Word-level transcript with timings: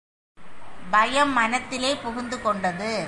பயம் 0.91 1.33
மனத்திலே 1.33 1.91
புகுந்துகொண்டது! 1.95 2.93